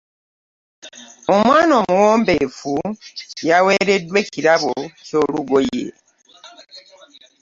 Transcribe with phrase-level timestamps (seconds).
[1.33, 2.73] Omwaana omuwombefu
[3.49, 4.73] yaweredwa ekirabo
[5.05, 5.85] kyolugoye.